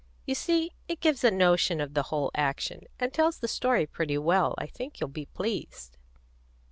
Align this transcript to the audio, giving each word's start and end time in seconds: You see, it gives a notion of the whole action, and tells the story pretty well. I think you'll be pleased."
You 0.25 0.33
see, 0.33 0.71
it 0.87 0.99
gives 0.99 1.23
a 1.23 1.29
notion 1.29 1.79
of 1.79 1.93
the 1.93 2.01
whole 2.09 2.31
action, 2.33 2.85
and 2.99 3.13
tells 3.13 3.37
the 3.37 3.47
story 3.47 3.85
pretty 3.85 4.17
well. 4.17 4.55
I 4.57 4.65
think 4.65 4.99
you'll 4.99 5.09
be 5.09 5.27
pleased." 5.27 5.95